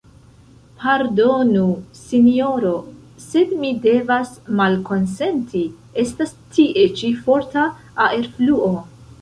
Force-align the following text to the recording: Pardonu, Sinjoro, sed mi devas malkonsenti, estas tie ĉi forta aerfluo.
Pardonu, 0.83 1.65
Sinjoro, 1.99 2.71
sed 3.25 3.53
mi 3.65 3.71
devas 3.85 4.33
malkonsenti, 4.61 5.63
estas 6.05 6.35
tie 6.57 6.89
ĉi 7.03 7.13
forta 7.29 7.69
aerfluo. 8.09 8.77